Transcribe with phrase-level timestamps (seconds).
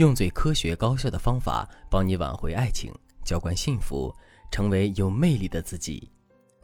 [0.00, 2.90] 用最科学高效的方法帮你挽回爱情，
[3.22, 4.10] 浇灌幸福，
[4.50, 6.10] 成为有魅力的自己。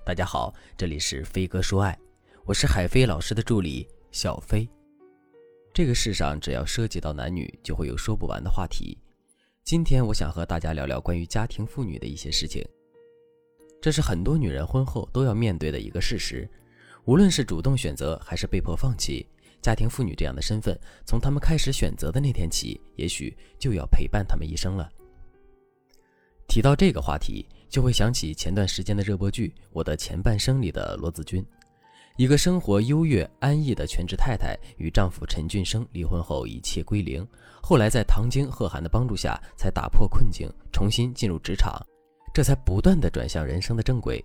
[0.06, 1.98] 大家好，这里是飞哥说爱，
[2.46, 4.66] 我是海飞老师的助理小飞。
[5.74, 8.96] 这个世上只要涉及到男女，就会有说不完的话题。
[9.64, 12.66] 今天我想和大家聊聊关于家庭妇女的一些事情。
[13.82, 16.48] 这是很多女人婚后都要面对的一个事实，
[17.04, 19.26] 无论是主动选择还是被迫放弃。
[19.66, 24.88] 家庭妇女这样的身份，从她们开始选择的那天起，也许就要陪伴她们一生了。
[26.46, 31.44] 提到这个话题，就会想起前段时间的热播剧《我的前半生》里的罗子君，
[32.16, 37.26] 一个生活优越安逸的全职太太，与丈夫陈俊生离婚后一切归零，
[37.60, 41.84] 后来在唐晶、贺涵的帮助下，才打破困境，重新进入职场，
[42.32, 44.24] 这才不断的转向人生的正轨。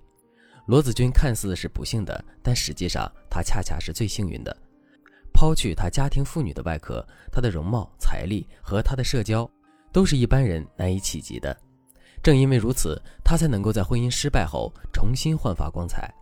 [0.68, 4.56] 罗子君看似是不幸的，但实际上她恰恰是最幸运的。
[5.42, 9.50] 抛去她家庭妇女的外壳，她的容貌、财力和她的社交，
[9.92, 11.58] 都是一般人难以企及的。
[12.22, 16.14] 正因为如此，她才能够在婚姻失败后重新焕发光彩。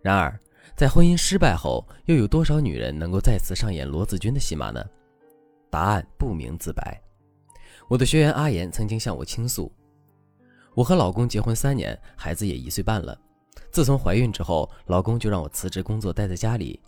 [0.00, 0.36] 然而，
[0.74, 4.84] 在婚姻失败后，又有多少女人能够再次上演罗子君的戏码呢？
[5.70, 7.00] 答案不明自白。
[7.86, 9.70] 我的学员阿言曾经向我倾诉
[10.74, 13.16] ：“我和老公结婚三年，孩子也一岁半了。
[13.70, 16.80] 自从怀孕之后，老公就让我辞职工作，待在家里。”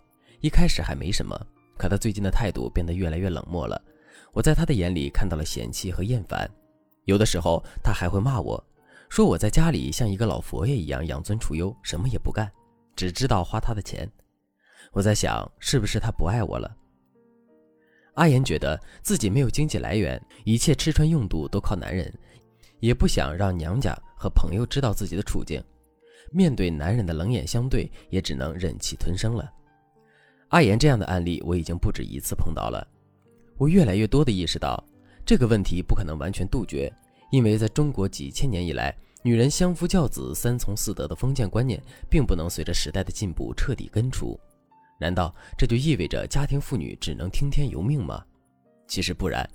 [0.45, 1.35] 一开始还没什么，
[1.75, 3.81] 可他最近的态度变得越来越冷漠了。
[4.31, 6.47] 我在他的眼里看到了嫌弃和厌烦，
[7.05, 8.63] 有的时候他还会骂我，
[9.09, 12.47] 说我在家里像一个老佛爷一样养尊处优，什么也不干，
[12.95, 14.07] 只知道花他的钱。
[14.91, 16.77] 我在想，是不是他不爱我了？
[18.13, 22.13] 阿言觉得自己没有经济来源，一切吃穿用度都靠男人，
[22.81, 25.59] 也不想让娘家和朋友知道自己的处境。
[26.31, 29.51] 面对男人的冷眼相对，也只能忍气吞声了。
[30.49, 32.87] 阿言这样的案例我已经不止一次碰到了，
[33.57, 34.81] 我越来越多的意识到，
[35.25, 36.91] 这个问题不可能完全杜绝，
[37.31, 44.39] 因为在中国几千年以来，女人相夫教子、三从四德的封建观念，并不能随着时代的进步彻底根除。
[44.99, 48.23] 难道这就意味着家庭妇女只能听天由命吗？
[48.87, 49.49] 其实不然。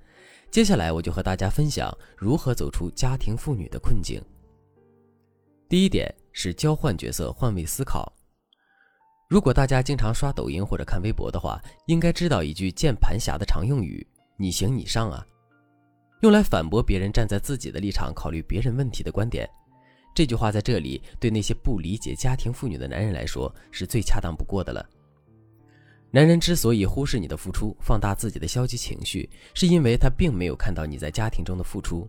[0.50, 4.20] 接下来我就和大家分享如何走出家庭妇女的困境。
[5.68, 8.12] 第一点是交换角色、换位思考。
[9.30, 14.04] 如果大家经常刷抖音或者看微博的话，应该知道一句键盘侠的常用语
[14.36, 15.24] ：“你行你上啊”，
[16.22, 19.48] 用来反驳别人站在自己的立场考虑别人问题的观点。
[20.16, 24.84] 这句话在这里对那些不理解家庭妇女的男人来说是最恰当不过的了。
[26.10, 32.04] 男人之所以忽视你的付出，放大自己的消极情绪，是因为他并没有看到你在家庭中的付出。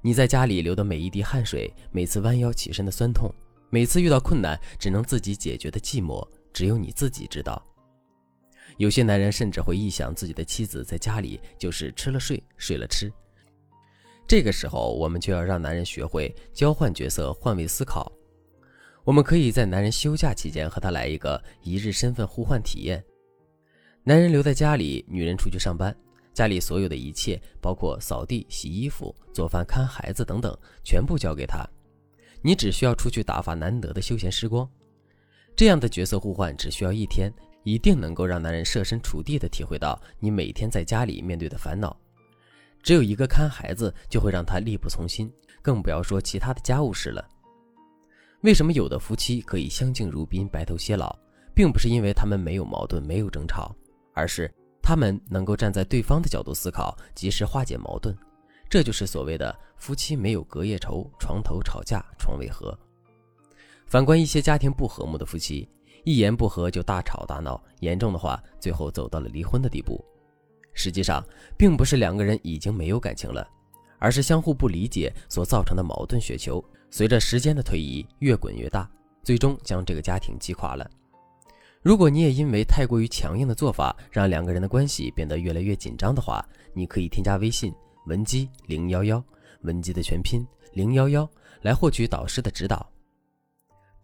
[0.00, 3.32] 你在家里流的每一滴汗水，每次弯腰起身的酸痛，
[3.70, 6.26] 每次遇到困难只能自己解决的寂寞。
[6.52, 7.64] 只有你自己知道。
[8.76, 13.12] 有些男人甚至会臆想自己的妻子在家里就是吃了睡，睡了吃。
[14.26, 18.12] 这个时候，我们就要让男人学会交换角色、换位思考。
[19.02, 23.02] 我们可以在男人休假期间和他来一个一日身份互换体验。
[24.04, 25.96] 男人留在家里，女人出去上班，
[26.34, 31.66] 家里所有的一切，包括扫地、洗衣服、做饭、看孩子等等，全部交给他。
[32.42, 34.70] 你只需要出去打发难得的休闲时光。
[35.58, 41.96] 这样的角色互换只需要一天，一定能够让男人设身处地的体会到你每天在家里面对的烦恼。
[42.80, 45.28] 只有一个看孩子就会让他力不从心，
[45.60, 47.28] 更不要说其他的家务事了。
[48.42, 51.12] 为什么有的夫妻可以相敬如宾、白头偕老，
[51.52, 53.74] 并不是因为他们没有矛盾、没有争吵，
[54.14, 54.48] 而是
[54.80, 58.16] 他们能够站在对方的角度思考，及时化解矛盾。
[58.70, 62.78] 这就是所谓的夫妻没有隔夜仇，床头吵架床尾和。
[63.88, 65.66] 反观一些家庭不和睦的夫妻，
[66.04, 70.04] 一言不合就大吵大闹，严重的话最后走到了离婚的地步。
[70.74, 71.24] 实际上，
[71.56, 73.48] 并不是两个人已经没有感情了，
[73.98, 78.88] 而是相互不理解所造成的矛盾雪球，随着时间的推移越滚越大，
[79.22, 80.88] 最终将这个家庭击垮了。
[81.80, 87.72] 如果你也因为太过于强硬的做法，让两个人的关系变得越来越紧张的话，你可以添加微信
[88.06, 89.24] 文姬零幺幺，
[89.62, 91.28] 文姬的全拼零幺幺，
[91.62, 92.86] 来获取导师的指导。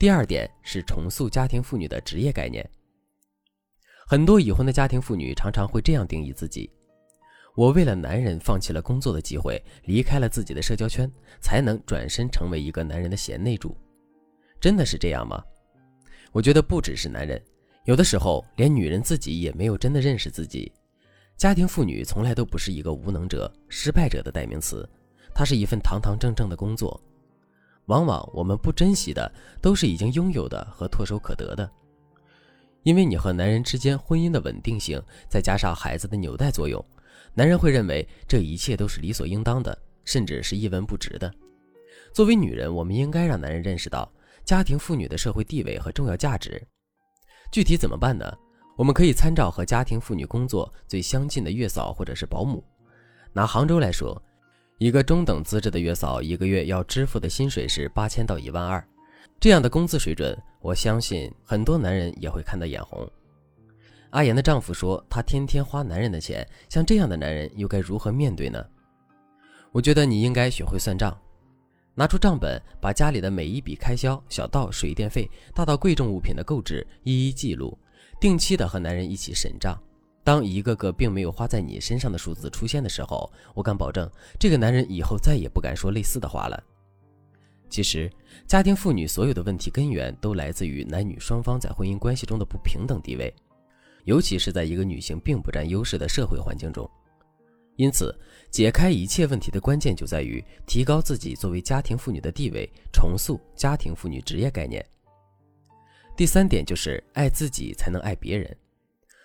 [0.05, 2.63] 第二点是重塑家庭妇女的职业概念。
[4.07, 6.71] 很多已婚的家庭妇女常常会这样定义自己：
[7.57, 11.11] 我为了男人放弃了工作的机会，离开了自己的社交圈，
[11.41, 13.75] 才能转身成为一个男人的贤内助。
[14.61, 15.43] 真的是这样吗？
[16.33, 17.43] 我觉得不只是男人，
[17.87, 20.71] 有的时候连女人自己也没有真的认识自己。
[21.39, 24.87] 家庭妇女从来都不是一个无能者、失败者的代名词，
[25.35, 27.03] 它是一份堂堂正正的工作。
[27.87, 31.71] 往往我们不珍惜的，都是已经拥有的和唾手可得的。
[32.83, 36.85] 因为你和男人之间婚姻的稳定性，再加上孩子的纽带作用，
[37.33, 41.33] 男人会认为这一切都是理所应当的，甚至是一文不值的。
[42.13, 44.11] 作为女人，我们应该让男人认识到
[44.45, 46.63] 家庭妇女的社会地位和重要价值。
[47.51, 48.31] 具体怎么办呢？
[48.77, 52.63] 我们可以参照和家庭妇女工作最相近的月嫂或者是保姆。
[53.33, 54.21] 拿杭州来说，
[54.79, 58.85] 一个中等资质的月嫂一个月要支付的薪水是八千到一万二，
[59.39, 63.09] 这样的工资水准，我相信很多男人也会看得眼红。
[64.11, 68.65] 阿言的丈夫说，他天天花男人的钱，像这样的男人又该如何面对呢？
[69.71, 71.17] 我觉得你应该学会算账，
[71.95, 77.79] 拿出账本，把家里的每一笔开销，小到水电费，大到贵重物品的购置，一一记录，
[78.21, 79.81] 定期的和男人一起审账。
[80.25, 84.11] 当一个个并没有花在你身上的数字出现的时候，我敢保证，
[84.41, 86.65] 这个男人以后再也不敢说类似的话了。
[87.69, 88.11] 其实，
[88.47, 93.33] 家庭妇女所有的问题根源都来自于男女双方在婚姻关系中的不平等地位。
[94.05, 96.89] 尤其是在一个女性并不占优势的社会环境中，
[97.77, 98.15] 因此，
[98.51, 104.85] 解开一切问题的关键就在于提高自己作为家庭妇女的地位，重塑家庭妇女职业概念。
[106.17, 108.57] 第三点就是爱自己才能爱别人。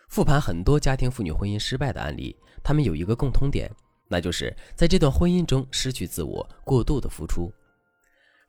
[0.09, 3.71] 复盘很多家庭妇女婚姻失败的案例，她们有一个共通点，
[4.07, 7.51] 那就是在这段婚姻中失去自我，过度的付出。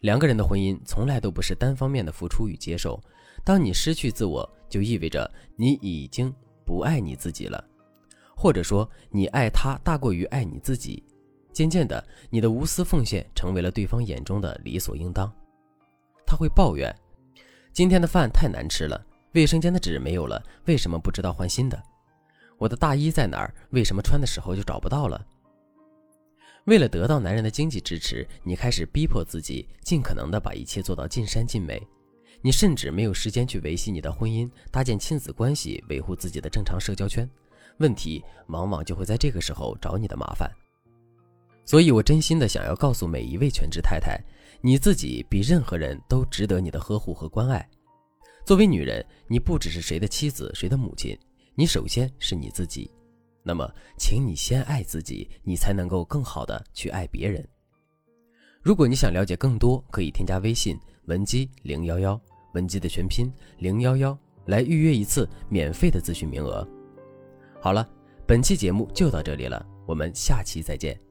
[0.01, 2.99] 两个人的婚姻从来都不是单方面的付出与接受。
[3.45, 6.35] 当你失去自我，就意味着你已经
[6.65, 7.62] 不爱你自己了，
[8.35, 11.05] 或者说你爱他大过于爱你自己。
[11.53, 15.31] 渐渐的，你的无私奉献成为了对方眼中的理所应当。
[16.27, 16.95] 他会抱怨：
[17.73, 21.81] 今天的饭太难吃了，卫生间的纸没有了，为什么不知道换新的？
[22.59, 23.55] 我的大衣在哪儿？
[23.71, 25.25] 为什么穿的时候就找不到了？
[26.65, 31.81] 为了得到男人的经济支持，你开始逼迫自己，尽可能的把一切做到尽善尽美。
[32.43, 37.29] 你甚至没有时间去维系你的婚姻，搭建亲子关系，维护自己的正常社交圈，
[37.79, 40.50] 问题往往就会在这个时候找你的麻烦。
[41.65, 44.21] 所以，我真心的想要告诉每一位全职太太，
[44.61, 47.67] 你自己比任何人都值得你的呵护和关爱。
[48.44, 51.16] 作为女人，你不只是谁的妻子，谁的母亲，
[51.54, 52.90] 你首先是你自己。
[53.42, 57.46] 那么，请你先爱自己，你才能够更好的去爱别人。
[58.60, 62.20] 如果你想了解更多，可以添加微信文姬零幺幺。
[62.52, 66.66] 文姬的全拼零幺幺，来预约一次免费的咨询名额。
[67.60, 67.88] 好了，
[68.26, 71.10] 本期节目就到这里了，我们下期再见。